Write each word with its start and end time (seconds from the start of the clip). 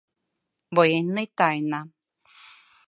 —Военный 0.77 1.27
тайна. 1.39 1.81